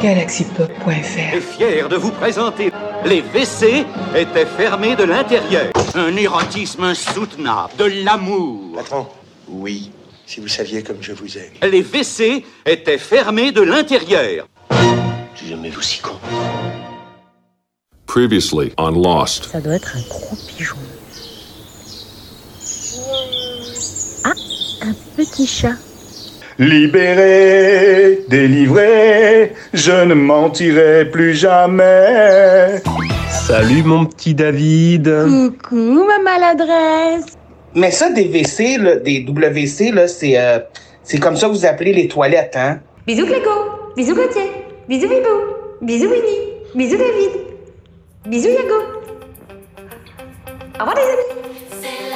galaxypop.fr 0.00 1.34
est 1.34 1.40
fier 1.40 1.88
de 1.88 1.96
vous 1.96 2.12
présenter 2.12 2.72
les 3.04 3.22
WC 3.22 3.86
étaient 4.16 4.46
fermés 4.46 4.96
de 4.96 5.04
l'intérieur. 5.04 5.72
Un 5.94 6.16
érotisme 6.16 6.84
insoutenable, 6.84 7.72
de 7.78 7.84
l'amour. 8.04 8.76
Patron 8.76 9.06
Oui, 9.48 9.90
si 10.26 10.40
vous 10.40 10.48
saviez 10.48 10.82
comme 10.82 10.98
je 11.00 11.12
vous 11.12 11.38
aime. 11.38 11.52
Les 11.70 11.82
WC 11.82 12.44
étaient 12.66 12.98
fermés 12.98 13.52
de 13.52 13.62
l'intérieur. 13.62 14.46
J'ai 15.34 15.48
jamais 15.48 15.70
vu 15.70 15.82
si 15.82 16.00
con. 16.00 16.16
Previously 18.06 18.72
on 18.78 18.90
Lost. 18.90 19.44
Ça 19.44 19.60
doit 19.60 19.74
être 19.74 19.96
un 19.96 20.08
gros 20.08 20.36
pigeon. 20.48 20.76
Ah, 24.24 24.32
un 24.82 24.94
petit 25.16 25.46
chat. 25.46 25.74
Libéré, 26.58 28.24
délivré, 28.28 29.17
je 29.72 30.04
ne 30.04 30.14
mentirai 30.14 31.04
plus 31.10 31.34
jamais. 31.34 32.80
Salut 33.30 33.82
mon 33.82 34.04
petit 34.06 34.34
David. 34.34 35.10
Coucou 35.24 36.04
ma 36.06 36.18
maladresse. 36.18 37.36
Mais 37.74 37.90
ça, 37.90 38.10
des 38.10 38.24
WC, 38.24 38.78
là, 38.78 38.96
des 38.96 39.24
WC, 39.28 39.92
là, 39.92 40.08
c'est, 40.08 40.38
euh, 40.38 40.58
c'est 41.02 41.18
comme 41.18 41.36
ça 41.36 41.46
que 41.46 41.52
vous 41.52 41.66
appelez 41.66 41.92
les 41.92 42.08
toilettes, 42.08 42.56
hein? 42.56 42.80
Bisous 43.06 43.26
Clégo, 43.26 43.50
bisous 43.96 44.14
Gauthier, 44.14 44.50
bisous 44.88 45.08
Bibou, 45.08 45.82
bisous 45.82 46.08
Winnie, 46.08 46.40
bisous 46.74 46.96
David, 46.98 47.30
bisous 48.26 48.48
Yago. 48.48 48.74
Au 50.76 50.80
revoir 50.80 50.96
les 50.96 51.02
amis. 51.02 52.07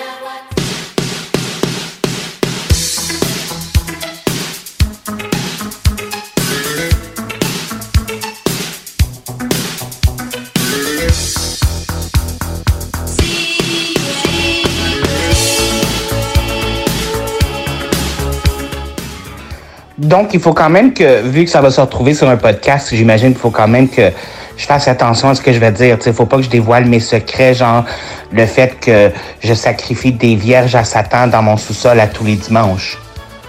Donc, 20.13 20.35
il 20.35 20.41
faut 20.41 20.53
quand 20.53 20.69
même 20.69 20.93
que, 20.93 21.23
vu 21.23 21.47
que 21.47 21.51
ça 21.51 21.63
va 21.63 21.71
se 21.71 21.81
retrouver 21.81 22.13
sur 22.13 22.29
un 22.29 22.37
podcast, 22.37 22.89
j'imagine 22.93 23.29
qu'il 23.29 23.39
faut 23.39 23.49
quand 23.49 23.67
même 23.67 23.89
que 23.89 24.11
je 24.59 24.67
fasse 24.67 24.87
attention 24.87 25.31
à 25.31 25.35
ce 25.35 25.41
que 25.41 25.55
je 25.55 25.59
vais 25.59 25.73
dire. 25.73 25.97
Il 26.05 26.13
faut 26.13 26.27
pas 26.27 26.37
que 26.37 26.43
je 26.43 26.51
dévoile 26.51 26.85
mes 26.85 27.01
secrets, 27.01 27.55
genre 27.55 27.87
le 28.31 28.45
fait 28.45 28.79
que 28.79 29.11
je 29.43 29.55
sacrifie 29.55 30.13
des 30.13 30.35
vierges 30.35 30.75
à 30.75 30.85
Satan 30.85 31.29
dans 31.29 31.41
mon 31.41 31.57
sous-sol 31.57 31.99
à 31.99 32.09
tous 32.09 32.25
les 32.25 32.37
dimanches. 32.37 32.99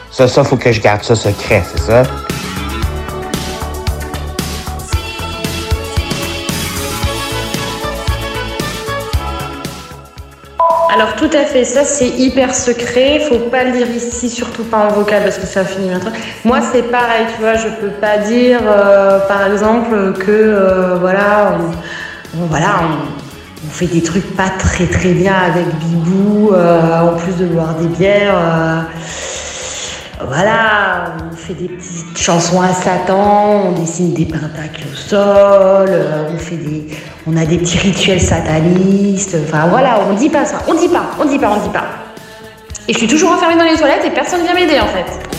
Ça, 0.09 0.29
ça, 0.29 0.45
faut 0.45 0.55
que 0.55 0.71
je 0.71 0.79
garde 0.79 1.03
ça 1.03 1.17
secret, 1.17 1.63
c'est 1.75 1.81
ça? 1.81 2.03
Alors 10.93 11.15
tout 11.15 11.29
à 11.33 11.43
fait, 11.45 11.63
ça 11.65 11.85
c'est 11.85 12.07
hyper 12.07 12.53
secret, 12.53 13.19
faut 13.27 13.49
pas 13.49 13.63
le 13.63 13.71
dire 13.71 13.89
ici, 13.89 14.29
surtout 14.29 14.63
pas 14.63 14.77
en 14.77 14.89
vocal 14.89 15.23
parce 15.23 15.39
que 15.39 15.47
ça 15.47 15.65
finit 15.65 15.89
maintenant. 15.89 16.11
Moi 16.45 16.59
c'est 16.61 16.83
pareil, 16.83 17.25
tu 17.35 17.41
vois, 17.41 17.55
je 17.55 17.67
peux 17.81 17.89
pas 17.99 18.19
dire 18.19 18.59
euh, 18.63 19.17
par 19.27 19.51
exemple 19.51 20.13
que 20.19 20.29
euh, 20.29 20.97
voilà, 20.99 21.57
on, 22.37 23.69
fait 23.71 23.87
des 23.87 24.03
trucs 24.03 24.35
pas 24.35 24.49
très 24.59 24.85
très 24.85 25.13
bien 25.13 25.33
avec 25.33 25.65
Bibou, 25.79 26.51
euh, 26.53 26.99
en 26.99 27.17
plus 27.17 27.37
de 27.37 27.47
boire 27.47 27.73
des 27.73 27.87
bières. 27.87 28.85
Voilà, 30.27 31.15
on 31.31 31.35
fait 31.35 31.53
des 31.53 31.67
petites 31.67 32.17
chansons 32.17 32.61
à 32.61 32.73
Satan, 32.73 33.67
on 33.67 33.71
dessine 33.71 34.13
des 34.13 34.25
pentacles 34.25 34.83
au 34.91 34.95
sol, 34.95 35.87
euh, 35.89 36.29
on 36.33 36.37
fait 36.37 36.55
des, 36.55 36.87
on 37.27 37.35
a 37.37 37.45
des 37.45 37.57
petits 37.57 37.77
rituels 37.77 38.21
satanistes. 38.21 39.37
Enfin 39.47 39.67
voilà, 39.67 39.99
on 40.09 40.13
dit 40.13 40.29
pas 40.29 40.45
ça, 40.45 40.59
on 40.67 40.73
dit 40.73 40.87
pas, 40.87 41.05
on 41.19 41.25
dit 41.25 41.39
pas, 41.39 41.51
on 41.51 41.59
dit 41.59 41.73
pas. 41.73 41.85
Et 42.87 42.93
je 42.93 42.97
suis 42.97 43.07
toujours 43.07 43.31
enfermée 43.31 43.55
dans 43.55 43.69
les 43.69 43.77
toilettes 43.77 44.05
et 44.05 44.09
personne 44.09 44.43
vient 44.43 44.53
m'aider 44.53 44.79
en 44.79 44.87
fait. 44.87 45.32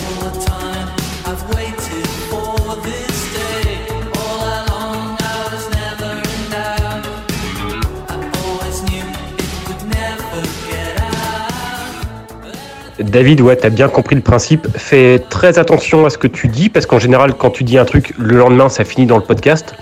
David, 13.01 13.41
ouais, 13.41 13.57
t'as 13.57 13.71
bien 13.71 13.89
compris 13.89 14.15
le 14.15 14.23
principe. 14.23 14.69
Fais 14.77 15.19
très 15.31 15.59
attention 15.59 16.07
à 16.07 16.11
ce 16.11 16.19
que 16.19 16.29
tu 16.29 16.49
dis, 16.49 16.69
parce 16.69 16.87
qu'en 16.87 16.99
général, 16.99 17.35
quand 17.35 17.51
tu 17.51 17.65
dis 17.65 17.79
un 17.79 17.85
truc, 17.85 18.15
le 18.19 18.37
lendemain, 18.37 18.69
ça 18.69 18.85
finit 18.85 19.07
dans 19.07 19.17
le 19.17 19.25
podcast. 19.25 19.75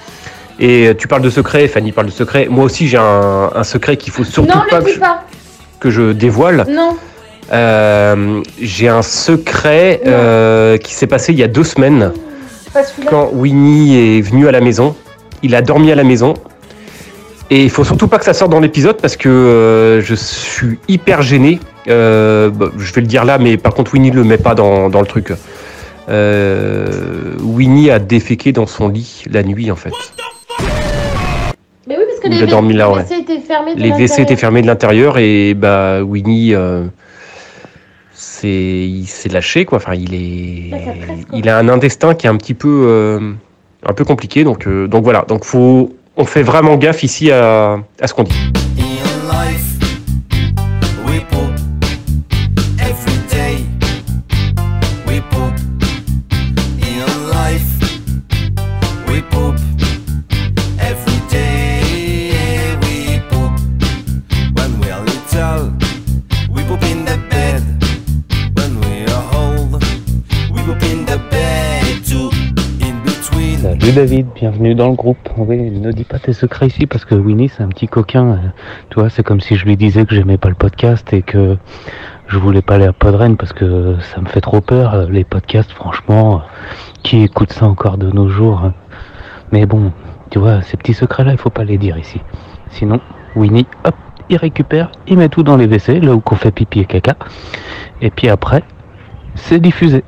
Et 0.60 0.92
tu 0.98 1.08
parles 1.08 1.22
de 1.22 1.30
secret, 1.30 1.66
Fanny 1.68 1.92
parle 1.92 2.06
de 2.06 2.12
secret. 2.12 2.46
Moi 2.48 2.64
aussi, 2.64 2.86
j'ai 2.86 2.98
un, 2.98 3.50
un 3.54 3.64
secret 3.64 3.96
qu'il 3.96 4.12
faut 4.12 4.24
surtout 4.24 4.56
non, 4.56 4.64
pas, 4.70 4.78
le 4.78 4.84
que 4.84 4.88
dis 4.88 4.94
je, 4.94 5.00
pas. 5.00 5.24
que 5.80 5.90
je 5.90 6.12
dévoile. 6.12 6.66
Non. 6.68 6.96
Euh, 7.52 8.40
j'ai 8.60 8.88
un 8.88 9.02
secret 9.02 10.00
euh, 10.06 10.78
qui 10.78 10.94
s'est 10.94 11.06
passé 11.06 11.32
il 11.32 11.38
y 11.38 11.42
a 11.42 11.48
deux 11.48 11.64
semaines. 11.64 12.12
Pas. 12.72 12.82
Quand 13.10 13.30
Winnie 13.32 14.18
est 14.18 14.20
venu 14.22 14.48
à 14.48 14.52
la 14.52 14.60
maison, 14.60 14.94
il 15.42 15.54
a 15.54 15.62
dormi 15.62 15.90
à 15.90 15.94
la 15.94 16.04
maison. 16.04 16.34
Et 17.50 17.64
il 17.64 17.70
faut 17.70 17.84
surtout 17.84 18.08
pas 18.08 18.18
que 18.18 18.24
ça 18.24 18.32
sorte 18.32 18.50
dans 18.50 18.60
l'épisode 18.60 18.98
parce 19.00 19.16
que 19.16 19.28
euh, 19.28 20.00
je 20.00 20.14
suis 20.14 20.78
hyper 20.88 21.20
gêné. 21.20 21.60
Euh, 21.88 22.50
bah, 22.50 22.70
je 22.78 22.92
vais 22.92 23.00
le 23.00 23.06
dire 23.06 23.24
là, 23.24 23.38
mais 23.38 23.56
par 23.56 23.74
contre 23.74 23.92
Winnie 23.94 24.10
le 24.10 24.24
met 24.24 24.38
pas 24.38 24.54
dans, 24.54 24.88
dans 24.88 25.00
le 25.00 25.06
truc. 25.06 25.32
Euh, 26.08 27.34
Winnie 27.40 27.90
a 27.90 27.98
déféqué 27.98 28.52
dans 28.52 28.66
son 28.66 28.88
lit 28.88 29.24
la 29.30 29.42
nuit 29.42 29.70
en 29.70 29.76
fait. 29.76 29.92
Mais 31.88 31.96
oui, 31.96 32.04
parce 32.08 32.20
que 32.20 32.28
les 32.28 32.42
a 32.42 32.46
dormi 32.46 32.74
là, 32.74 32.90
ouais. 32.90 33.02
WC 33.02 33.14
étaient 33.20 33.38
fermés. 33.40 33.74
de 33.74 33.80
Les 33.80 33.90
WC 33.90 34.20
étaient 34.22 34.36
fermés 34.36 34.62
de 34.62 34.66
l'intérieur 34.66 35.18
et 35.18 35.54
bah 35.54 36.02
Winnie 36.02 36.54
euh, 36.54 36.84
c'est 38.12 38.48
il 38.48 39.06
s'est 39.06 39.28
lâché 39.28 39.64
quoi. 39.64 39.78
Enfin 39.78 39.94
il 39.94 40.14
est 40.14 40.70
Bah, 40.70 40.76
presse, 40.78 41.18
il 41.32 41.48
a 41.48 41.58
un 41.58 41.68
intestin 41.68 42.14
qui 42.14 42.26
est 42.26 42.30
un 42.30 42.36
petit 42.36 42.54
peu 42.54 43.34
un 43.84 43.92
peu 43.94 44.04
compliqué 44.04 44.44
donc 44.44 44.68
donc 44.68 45.02
voilà 45.02 45.24
donc 45.26 45.44
faut 45.44 45.92
on 46.16 46.24
fait 46.24 46.42
vraiment 46.42 46.76
gaffe 46.76 47.02
ici 47.02 47.32
à, 47.32 47.78
à 48.00 48.06
ce 48.06 48.14
qu'on 48.14 48.24
dit. 48.24 48.52
David, 73.94 74.26
bienvenue 74.34 74.74
dans 74.74 74.88
le 74.88 74.94
groupe. 74.94 75.28
Oui, 75.36 75.70
ne 75.70 75.92
dis 75.92 76.04
pas 76.04 76.18
tes 76.18 76.32
secrets 76.32 76.68
ici 76.68 76.86
parce 76.86 77.04
que 77.04 77.14
Winnie 77.14 77.48
c'est 77.48 77.62
un 77.62 77.68
petit 77.68 77.88
coquin. 77.88 78.24
euh, 78.32 78.36
Tu 78.90 78.98
vois, 79.00 79.10
c'est 79.10 79.22
comme 79.22 79.40
si 79.40 79.56
je 79.56 79.64
lui 79.66 79.76
disais 79.76 80.06
que 80.06 80.14
j'aimais 80.14 80.38
pas 80.38 80.48
le 80.48 80.54
podcast 80.54 81.12
et 81.12 81.22
que 81.22 81.56
je 82.28 82.38
voulais 82.38 82.62
pas 82.62 82.76
aller 82.76 82.86
à 82.86 82.92
Podren 82.92 83.36
parce 83.36 83.52
que 83.52 83.96
ça 84.00 84.20
me 84.20 84.26
fait 84.26 84.40
trop 84.40 84.60
peur. 84.60 84.94
euh, 84.94 85.06
Les 85.10 85.24
podcasts, 85.24 85.72
franchement, 85.72 86.36
euh, 86.36 86.38
qui 87.02 87.22
écoute 87.22 87.52
ça 87.52 87.66
encore 87.66 87.98
de 87.98 88.10
nos 88.10 88.28
jours 88.28 88.62
hein. 88.64 88.74
Mais 89.50 89.66
bon, 89.66 89.92
tu 90.30 90.38
vois, 90.38 90.62
ces 90.62 90.76
petits 90.78 90.94
secrets-là, 90.94 91.32
il 91.32 91.38
faut 91.38 91.50
pas 91.50 91.64
les 91.64 91.76
dire 91.76 91.98
ici. 91.98 92.20
Sinon, 92.70 93.00
Winnie, 93.36 93.66
hop, 93.84 93.94
il 94.30 94.36
récupère, 94.38 94.90
il 95.06 95.18
met 95.18 95.28
tout 95.28 95.42
dans 95.42 95.56
les 95.58 95.66
WC, 95.66 96.00
là 96.00 96.14
où 96.14 96.20
qu'on 96.20 96.36
fait 96.36 96.52
pipi 96.52 96.80
et 96.80 96.84
caca. 96.86 97.16
Et 98.00 98.10
puis 98.10 98.30
après, 98.30 98.62
c'est 99.34 99.60
diffusé. 99.60 100.04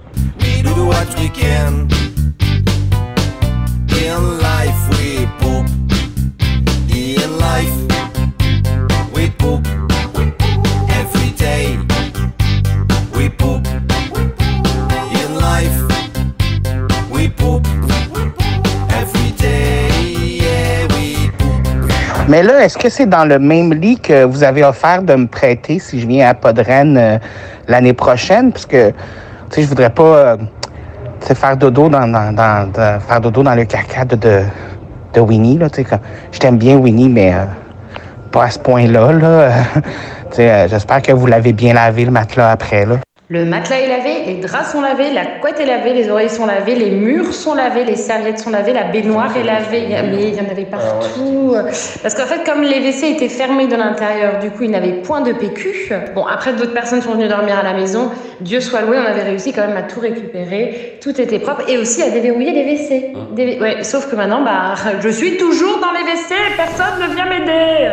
Mais 22.34 22.42
là, 22.42 22.64
est-ce 22.64 22.76
que 22.76 22.88
c'est 22.88 23.06
dans 23.06 23.24
le 23.24 23.38
même 23.38 23.72
lit 23.72 23.96
que 23.96 24.24
vous 24.24 24.42
avez 24.42 24.64
offert 24.64 25.02
de 25.02 25.14
me 25.14 25.28
prêter 25.28 25.78
si 25.78 26.00
je 26.00 26.06
viens 26.08 26.30
à 26.30 26.34
Podren 26.34 26.96
euh, 26.96 27.16
l'année 27.68 27.92
prochaine? 27.92 28.50
Parce 28.50 28.66
que, 28.66 28.90
tu 28.90 28.94
sais, 29.50 29.62
je 29.62 29.68
voudrais 29.68 29.90
pas 29.90 30.02
euh, 30.02 30.36
faire 31.20 31.56
dodo 31.56 31.88
dans, 31.88 32.08
dans, 32.08 32.34
dans- 32.34 32.98
faire 32.98 33.20
dodo 33.20 33.44
dans 33.44 33.54
le 33.54 33.64
caca 33.64 34.04
de, 34.04 34.16
de, 35.14 35.20
Winnie, 35.20 35.58
là, 35.58 35.68
comme- 35.70 36.00
je 36.32 36.38
t'aime 36.40 36.58
bien, 36.58 36.74
Winnie, 36.74 37.08
mais 37.08 37.32
euh, 37.32 37.44
pas 38.32 38.46
à 38.46 38.50
ce 38.50 38.58
point-là, 38.58 39.12
là. 39.12 39.50
Euh, 40.36 40.66
j'espère 40.68 41.00
que 41.00 41.12
vous 41.12 41.28
l'avez 41.28 41.52
bien 41.52 41.74
lavé, 41.74 42.04
le 42.04 42.10
matelas, 42.10 42.50
après, 42.50 42.84
là. 42.84 42.96
Le 43.34 43.44
matelas 43.44 43.80
est 43.80 43.88
lavé, 43.88 44.10
les 44.28 44.34
draps 44.34 44.70
sont 44.70 44.80
lavés, 44.80 45.10
la 45.12 45.26
couette 45.40 45.58
est 45.58 45.66
lavée, 45.66 45.92
les 45.92 46.08
oreilles 46.08 46.30
sont 46.30 46.46
lavées, 46.46 46.76
les 46.76 46.92
murs 46.92 47.34
sont 47.34 47.52
lavés, 47.54 47.84
les 47.84 47.96
serviettes 47.96 48.38
sont 48.38 48.50
lavées, 48.50 48.72
la 48.72 48.84
baignoire 48.84 49.36
est 49.36 49.42
lavée. 49.42 49.82
Il 49.86 49.90
y 49.90 49.96
a- 49.96 50.04
Mais 50.04 50.28
il 50.28 50.34
y 50.36 50.40
en 50.40 50.48
avait 50.48 50.64
partout. 50.64 51.56
Parce 52.00 52.14
qu'en 52.14 52.26
fait, 52.26 52.44
comme 52.48 52.62
les 52.62 52.78
WC 52.78 53.10
étaient 53.10 53.28
fermés 53.28 53.66
de 53.66 53.74
l'intérieur, 53.74 54.38
du 54.38 54.50
coup, 54.50 54.62
ils 54.62 54.70
n'avaient 54.70 55.02
point 55.02 55.20
de 55.20 55.32
PQ. 55.32 55.90
Bon, 56.14 56.24
après, 56.26 56.52
d'autres 56.52 56.74
personnes 56.74 57.02
sont 57.02 57.14
venues 57.14 57.26
dormir 57.26 57.58
à 57.58 57.64
la 57.64 57.72
maison. 57.72 58.08
Dieu 58.40 58.60
soit 58.60 58.82
loué, 58.82 58.98
on 59.04 59.10
avait 59.10 59.24
réussi 59.24 59.52
quand 59.52 59.66
même 59.66 59.76
à 59.76 59.82
tout 59.82 59.98
récupérer. 59.98 60.98
Tout 61.02 61.20
était 61.20 61.40
propre 61.40 61.62
et 61.68 61.76
aussi 61.76 62.02
à 62.04 62.10
déverrouiller 62.10 62.52
les 62.52 62.62
WC. 62.62 63.12
Des- 63.32 63.58
Ouais, 63.60 63.82
sauf 63.82 64.08
que 64.08 64.14
maintenant, 64.14 64.42
bah, 64.42 64.74
je 65.02 65.08
suis 65.08 65.36
toujours 65.38 65.80
dans 65.80 65.90
les 65.90 66.04
WC 66.04 66.34
et 66.34 66.56
personne 66.56 67.00
ne 67.08 67.12
vient 67.12 67.26
m'aider. 67.26 67.88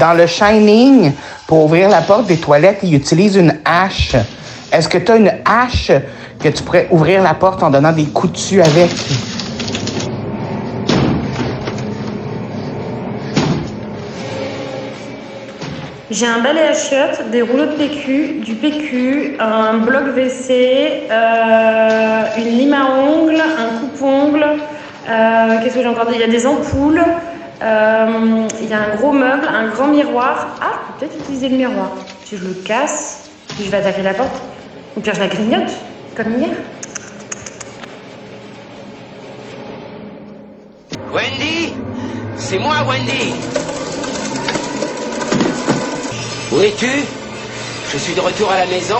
Dans 0.00 0.14
le 0.14 0.26
Shining, 0.26 1.12
pour 1.46 1.66
ouvrir 1.66 1.90
la 1.90 2.00
porte 2.00 2.26
des 2.26 2.38
toilettes, 2.38 2.78
il 2.82 2.94
utilise 2.94 3.36
une 3.36 3.58
hache. 3.66 4.16
Est-ce 4.72 4.88
que 4.88 4.96
tu 4.96 5.12
as 5.12 5.16
une 5.16 5.30
hache 5.44 5.92
que 6.42 6.48
tu 6.48 6.62
pourrais 6.62 6.88
ouvrir 6.90 7.22
la 7.22 7.34
porte 7.34 7.62
en 7.62 7.68
donnant 7.68 7.92
des 7.92 8.06
coups 8.06 8.32
dessus 8.32 8.62
avec? 8.62 8.88
J'ai 16.10 16.26
un 16.26 16.40
balai 16.40 16.62
à 16.62 16.72
chiottes, 16.72 17.30
des 17.30 17.42
rouleaux 17.42 17.66
de 17.66 17.76
PQ, 17.76 18.40
du 18.44 18.54
PQ, 18.54 19.36
un 19.38 19.74
bloc 19.78 20.06
WC, 20.16 21.04
euh, 21.10 22.22
une 22.38 22.58
lime 22.58 22.72
à 22.72 22.86
ongles, 23.00 23.36
un 23.40 23.78
coupe-ongle. 23.80 24.44
euh, 25.08 25.58
Qu'est-ce 25.62 25.74
que 25.74 25.82
j'ai 25.82 25.88
encore 25.88 26.06
dit? 26.06 26.14
Il 26.14 26.20
y 26.20 26.24
a 26.24 26.26
des 26.26 26.46
ampoules. 26.46 27.00
Euh, 27.62 28.48
il 28.60 28.68
y 28.68 28.72
a 28.72 28.78
un 28.78 28.96
gros 28.96 29.12
meuble, 29.12 29.46
un 29.46 29.68
grand 29.68 29.88
miroir. 29.88 30.56
Ah, 30.60 30.80
peut-être 30.98 31.16
utiliser 31.18 31.48
le 31.48 31.56
miroir. 31.56 31.90
Si 32.24 32.36
je 32.36 32.44
le 32.44 32.54
casse, 32.54 33.30
puis 33.48 33.64
je 33.64 33.70
vais 33.70 33.78
attaquer 33.78 34.02
la 34.02 34.14
porte. 34.14 34.40
Ou 34.96 35.00
pire, 35.00 35.14
je 35.14 35.20
la 35.20 35.28
grignote, 35.28 35.70
comme 36.16 36.38
hier. 36.38 36.50
Wendy 41.12 41.72
C'est 42.36 42.58
moi, 42.58 42.76
Wendy 42.88 43.34
Où 46.52 46.60
es-tu? 46.60 47.04
Je 47.92 47.98
suis 47.98 48.14
de 48.14 48.20
retour 48.20 48.50
à 48.50 48.58
la 48.58 48.66
maison. 48.66 48.98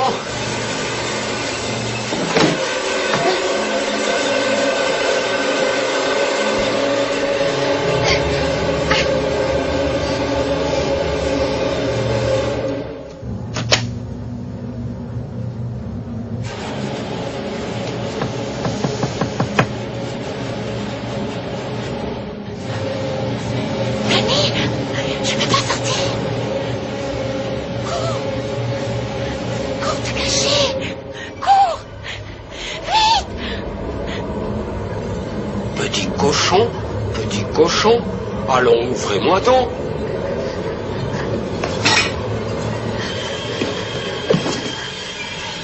Cochon, 36.18 36.68
petit 37.14 37.44
cochon, 37.54 38.00
allons, 38.48 38.88
ouvrez-moi 38.90 39.40
donc. 39.40 39.68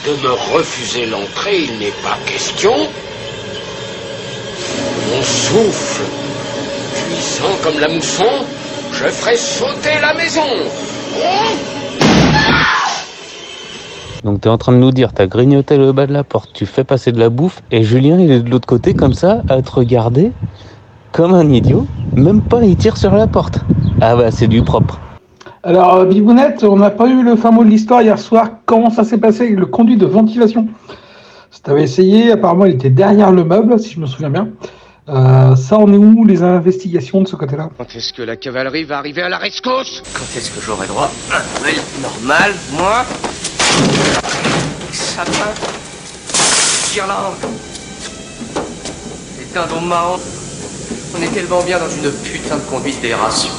De 0.07 0.13
me 0.23 0.33
refuser 0.55 1.07
l'entrée, 1.07 1.63
il 1.63 1.79
n'est 1.79 1.95
pas 2.03 2.17
question. 2.27 2.75
Mon 5.11 5.23
souffle, 5.23 6.03
puissant 6.95 7.57
comme 7.63 7.81
la 7.81 7.89
mousson, 7.89 8.47
je 8.93 9.05
ferai 9.09 9.37
sauter 9.37 9.99
la 10.01 10.15
maison. 10.15 10.47
Donc 14.27 14.41
t'es 14.41 14.49
en 14.49 14.59
train 14.59 14.73
de 14.73 14.79
nous 14.79 14.91
dire, 14.91 15.13
t'as 15.13 15.29
grignoté 15.29 15.77
le 15.77 15.93
bas 15.93 16.09
de 16.09 16.13
la 16.13 16.25
porte, 16.25 16.51
tu 16.53 16.67
fais 16.67 16.83
passer 16.83 17.13
de 17.13 17.19
la 17.21 17.29
bouffe, 17.29 17.63
et 17.71 17.85
Julien 17.85 18.19
il 18.19 18.33
est 18.33 18.41
de 18.41 18.51
l'autre 18.51 18.67
côté 18.67 18.93
comme 18.93 19.13
ça, 19.13 19.43
à 19.49 19.63
te 19.63 19.71
regarder, 19.71 20.33
comme 21.13 21.33
un 21.33 21.49
idiot, 21.49 21.87
même 22.13 22.43
pas 22.43 22.65
il 22.65 22.75
tire 22.75 22.97
sur 22.97 23.15
la 23.15 23.29
porte. 23.29 23.61
Ah 24.01 24.17
bah 24.17 24.33
c'est 24.33 24.49
du 24.49 24.63
propre. 24.63 24.99
Alors, 25.63 25.95
euh, 25.95 26.05
Bibounette, 26.07 26.65
on 26.65 26.77
n'a 26.77 26.91
pas 26.91 27.07
eu 27.07 27.23
le 27.23 27.37
fin 27.37 27.53
mot 27.53 27.63
de 27.63 27.71
l'histoire 27.71 28.03
hier 28.03 28.19
soir. 28.19 28.51
Comment 28.67 28.91
ça 28.91 29.05
s'est 29.05 29.19
passé 29.19 29.43
avec 29.43 29.59
le 29.61 29.67
conduit 29.67 29.97
de 29.97 30.07
ventilation? 30.07 30.67
Si 31.53 31.63
tu 31.63 31.71
avais 31.71 31.85
essayé, 31.85 32.33
apparemment, 32.33 32.67
il 32.67 32.75
était 32.75 32.91
derrière 32.91 33.31
le 33.31 33.45
meuble, 33.45 33.79
si 33.79 33.95
je 33.95 34.01
me 34.01 34.07
souviens 34.07 34.31
bien. 34.31 34.49
Euh, 35.09 35.55
ça, 35.55 35.79
on 35.79 35.93
est 35.93 35.97
où 35.97 36.25
les 36.25 36.43
investigations 36.43 37.21
de 37.21 37.29
ce 37.29 37.37
côté-là? 37.37 37.71
Quand 37.79 37.87
est-ce 37.95 38.13
que 38.13 38.23
la 38.23 38.35
cavalerie 38.35 38.83
va 38.83 38.99
arriver 38.99 39.23
à 39.23 39.29
la 39.29 39.39
rescousse? 39.39 40.03
Quand 40.15 40.37
est-ce 40.37 40.51
que 40.51 40.61
j'aurai 40.61 40.89
droit? 40.89 41.11
À 41.31 41.37
un 41.37 41.61
Noël 41.61 41.77
normal, 42.03 42.53
moi? 42.77 43.05
On 51.19 51.23
est 51.23 51.33
tellement 51.33 51.63
bien 51.63 51.79
dans 51.79 51.89
une 51.89 52.11
putain 52.11 52.57
de 52.57 52.63
conduite 52.63 53.01
d'aération. 53.01 53.51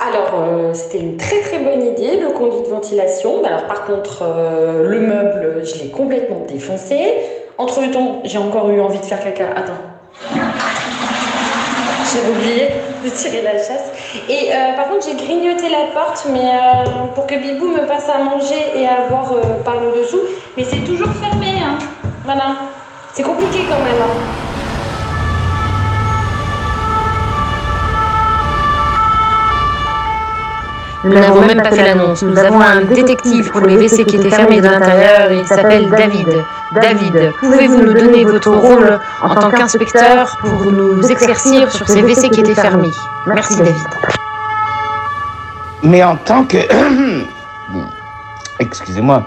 Alors, 0.00 0.40
euh, 0.40 0.72
c'était 0.72 0.98
une 0.98 1.16
très 1.18 1.42
très 1.42 1.58
bonne 1.58 1.82
idée, 1.82 2.16
le 2.16 2.30
conduit 2.30 2.62
de 2.62 2.68
ventilation. 2.68 3.44
Alors, 3.44 3.66
par 3.66 3.84
contre, 3.84 4.22
euh, 4.22 4.88
le 4.88 5.00
meuble, 5.00 5.62
je 5.64 5.82
l'ai 5.82 5.90
complètement 5.90 6.46
défoncé. 6.48 7.14
Entre 7.58 7.80
temps, 7.92 8.22
j'ai 8.24 8.38
encore 8.38 8.70
eu 8.70 8.80
envie 8.80 8.98
de 8.98 9.04
faire 9.04 9.22
caca. 9.22 9.48
Attends. 9.54 9.72
J'avais 12.12 12.30
oublié 12.30 12.68
de 13.04 13.10
tirer 13.10 13.42
la 13.42 13.58
chasse. 13.58 13.92
Et 14.28 14.50
euh, 14.52 14.72
par 14.76 14.88
contre, 14.88 15.06
j'ai 15.06 15.14
grignoté 15.14 15.68
la 15.68 15.86
porte 15.92 16.26
mais 16.30 16.50
euh, 16.50 17.06
pour 17.14 17.26
que 17.26 17.34
Bibou 17.34 17.68
me 17.68 17.86
passe 17.86 18.08
à 18.08 18.18
manger 18.18 18.72
et 18.74 18.86
à 18.86 19.06
boire 19.08 19.32
euh, 19.32 19.62
par 19.64 19.80
le 19.80 20.00
dessous. 20.00 20.20
Mais 20.56 20.64
c'est 20.64 20.84
toujours 20.84 21.12
fermé. 21.14 21.60
Hein. 21.62 21.78
Voilà. 22.24 22.56
C'est 23.12 23.22
compliqué 23.22 23.66
quand 23.68 23.80
même. 23.82 24.00
hein. 24.00 24.45
Nous 31.06 31.14
n'avons 31.14 31.46
même 31.46 31.62
pas 31.62 31.70
fait 31.70 31.84
l'annonce. 31.84 32.22
Nous 32.22 32.36
avons 32.36 32.60
un 32.60 32.82
détective 32.82 33.50
pour 33.50 33.60
les 33.60 33.76
WC 33.76 34.04
qui 34.04 34.16
étaient 34.16 34.30
fermés 34.30 34.60
de 34.60 34.66
l'intérieur. 34.66 35.30
Il 35.30 35.46
s'appelle 35.46 35.88
David. 35.88 36.28
David, 36.74 37.32
pouvez-vous 37.38 37.82
nous 37.82 37.92
donner 37.94 38.24
votre 38.24 38.50
rôle 38.50 38.98
en 39.22 39.34
tant 39.34 39.50
qu'inspecteur 39.50 40.36
pour 40.40 40.72
nous 40.72 41.06
éclaircir 41.08 41.70
sur 41.70 41.88
ces 41.88 42.02
WC 42.02 42.30
qui 42.30 42.40
étaient 42.40 42.54
fermés 42.54 42.90
Merci 43.26 43.56
David. 43.56 43.74
Mais 45.84 46.02
en 46.02 46.16
tant 46.16 46.44
que... 46.44 46.58
Excusez-moi. 48.58 49.22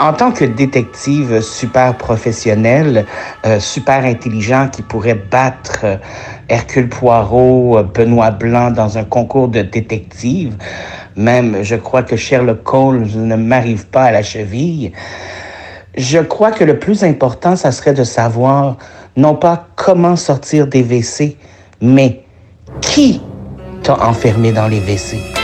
En 0.00 0.14
tant 0.14 0.32
que 0.32 0.46
détective 0.46 1.42
super 1.42 1.94
professionnel, 1.94 3.04
euh, 3.44 3.60
super 3.60 4.06
intelligent 4.06 4.68
qui 4.72 4.80
pourrait 4.80 5.20
battre 5.30 5.80
euh, 5.84 5.96
Hercule 6.48 6.88
Poirot, 6.88 7.76
euh, 7.76 7.82
Benoît 7.82 8.30
Blanc 8.30 8.70
dans 8.70 8.96
un 8.96 9.04
concours 9.04 9.48
de 9.48 9.60
détective, 9.60 10.56
même 11.16 11.62
je 11.62 11.76
crois 11.76 12.02
que 12.02 12.16
Sherlock 12.16 12.72
Holmes 12.72 13.10
ne 13.14 13.36
m'arrive 13.36 13.88
pas 13.88 14.04
à 14.04 14.10
la 14.10 14.22
cheville, 14.22 14.92
je 15.98 16.18
crois 16.18 16.50
que 16.50 16.64
le 16.64 16.78
plus 16.78 17.04
important, 17.04 17.54
ça 17.54 17.70
serait 17.70 17.92
de 17.92 18.04
savoir 18.04 18.78
non 19.18 19.34
pas 19.34 19.66
comment 19.76 20.16
sortir 20.16 20.66
des 20.66 20.82
WC, 20.82 21.36
mais 21.82 22.22
qui 22.80 23.20
t'a 23.82 24.02
enfermé 24.02 24.50
dans 24.50 24.66
les 24.66 24.80
WC. 24.80 25.39